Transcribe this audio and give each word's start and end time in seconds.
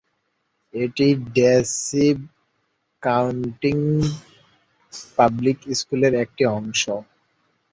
এটি 0.73 1.07
Davis 1.33 1.73
County 3.03 3.71
public 5.17 5.57
স্কুলের 5.79 6.13
একটি 6.23 6.43
অংশ। 6.57 6.81